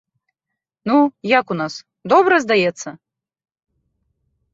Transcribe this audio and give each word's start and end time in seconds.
Ну, 0.91 0.95
як 1.31 1.45
у 1.55 1.57
нас, 1.61 1.73
добра, 2.13 2.35
здаецца? 2.45 2.89